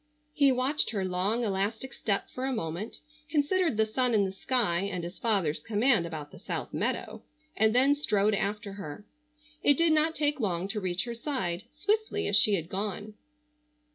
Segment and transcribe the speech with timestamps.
[0.33, 4.79] He watched her long, elastic step for a moment, considered the sun in the sky,
[4.91, 7.21] and his father's command about the South meadow,
[7.55, 9.05] and then strode after her.
[9.61, 13.13] It did not take long to reach her side, swiftly as she had gone.